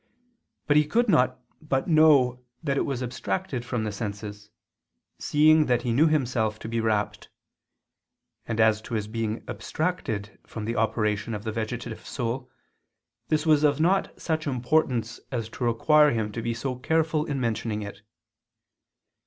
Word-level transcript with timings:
But 0.65 0.77
he 0.77 0.87
could 0.87 1.07
not 1.07 1.39
but 1.61 1.87
know 1.87 2.43
that 2.63 2.75
it 2.75 2.87
was 2.87 3.03
abstracted 3.03 3.63
from 3.63 3.83
the 3.83 3.91
senses, 3.91 4.49
seeing 5.19 5.67
that 5.67 5.83
he 5.83 5.93
knew 5.93 6.07
himself 6.07 6.57
to 6.61 6.67
be 6.67 6.79
rapt; 6.81 7.29
and 8.47 8.59
as 8.59 8.81
to 8.81 8.95
his 8.95 9.07
being 9.07 9.43
abstracted 9.47 10.39
from 10.43 10.65
the 10.65 10.75
operation 10.75 11.35
of 11.35 11.43
the 11.43 11.51
vegetative 11.51 12.03
soul, 12.07 12.49
this 13.27 13.45
was 13.45 13.61
not 13.79 14.09
of 14.15 14.19
such 14.19 14.47
importance 14.47 15.19
as 15.31 15.49
to 15.49 15.65
require 15.65 16.09
him 16.09 16.31
to 16.31 16.41
be 16.41 16.55
so 16.55 16.75
careful 16.77 17.25
in 17.25 17.39
mentioning 17.39 17.83
it. 17.83 18.01